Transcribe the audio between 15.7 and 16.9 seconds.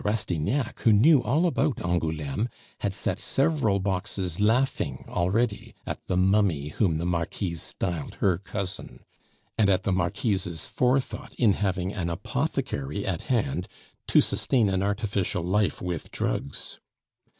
with drugs.